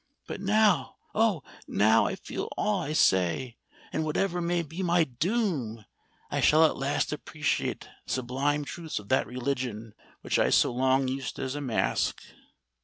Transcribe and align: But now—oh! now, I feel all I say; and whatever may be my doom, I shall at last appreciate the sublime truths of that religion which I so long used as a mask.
But 0.25 0.41
now—oh! 0.41 1.43
now, 1.67 2.07
I 2.07 2.15
feel 2.15 2.49
all 2.57 2.81
I 2.81 2.91
say; 2.91 3.57
and 3.93 4.03
whatever 4.03 4.41
may 4.41 4.63
be 4.63 4.81
my 4.81 5.03
doom, 5.03 5.85
I 6.31 6.41
shall 6.41 6.65
at 6.65 6.75
last 6.75 7.13
appreciate 7.13 7.81
the 7.81 7.89
sublime 8.11 8.65
truths 8.65 8.97
of 8.97 9.09
that 9.09 9.27
religion 9.27 9.93
which 10.21 10.39
I 10.39 10.49
so 10.49 10.73
long 10.73 11.07
used 11.07 11.37
as 11.37 11.53
a 11.53 11.61
mask. 11.61 12.19